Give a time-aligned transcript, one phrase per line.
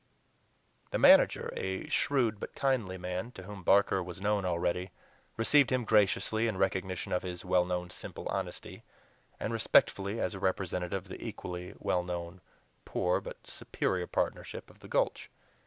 [0.89, 4.89] The manager, a shrewd but kindly man, to whom Barker was known already,
[5.37, 8.81] received him graciously in recognition of his well known simple honesty,
[9.39, 12.41] and respectfully as a representative of the equally well known
[12.83, 15.29] poor but "superior" partnership of the Gulch.